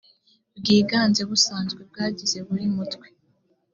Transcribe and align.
bwiganze 0.57 1.21
busanzwe 1.29 1.79
bw 1.89 1.95
abagize 2.05 2.37
buri 2.47 2.65
mutwe 2.75 3.07